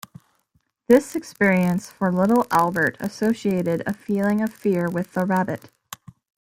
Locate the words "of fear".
4.41-4.89